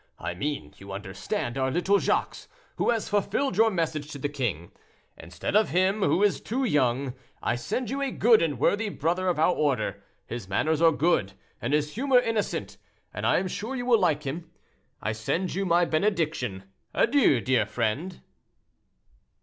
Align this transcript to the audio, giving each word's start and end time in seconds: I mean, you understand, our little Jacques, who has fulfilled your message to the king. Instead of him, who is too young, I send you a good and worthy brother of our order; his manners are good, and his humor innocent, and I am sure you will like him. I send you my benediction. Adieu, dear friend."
I 0.17 0.33
mean, 0.33 0.73
you 0.79 0.91
understand, 0.91 1.59
our 1.59 1.69
little 1.69 1.99
Jacques, 1.99 2.35
who 2.77 2.89
has 2.89 3.07
fulfilled 3.07 3.55
your 3.55 3.69
message 3.69 4.09
to 4.13 4.17
the 4.17 4.29
king. 4.29 4.71
Instead 5.15 5.55
of 5.55 5.69
him, 5.69 6.01
who 6.01 6.23
is 6.23 6.41
too 6.41 6.63
young, 6.63 7.13
I 7.43 7.53
send 7.55 7.91
you 7.91 8.01
a 8.01 8.09
good 8.09 8.41
and 8.41 8.57
worthy 8.57 8.89
brother 8.89 9.27
of 9.27 9.37
our 9.37 9.53
order; 9.53 10.01
his 10.25 10.49
manners 10.49 10.81
are 10.81 10.91
good, 10.91 11.33
and 11.61 11.71
his 11.71 11.93
humor 11.93 12.19
innocent, 12.19 12.77
and 13.13 13.27
I 13.27 13.37
am 13.37 13.47
sure 13.47 13.75
you 13.75 13.85
will 13.85 13.99
like 13.99 14.23
him. 14.23 14.49
I 15.03 15.11
send 15.11 15.53
you 15.53 15.67
my 15.67 15.85
benediction. 15.85 16.63
Adieu, 16.95 17.39
dear 17.39 17.67
friend." 17.67 18.23